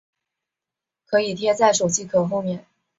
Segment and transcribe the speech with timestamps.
[1.05, 2.65] 可以贴在手机壳后面